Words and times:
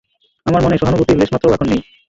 আমার 0.45 0.61
মনে 0.63 0.75
সহানুভূতির 0.77 1.19
লেশমাত্রও 1.19 1.55
এখন 1.55 1.67
নেই! 1.69 1.81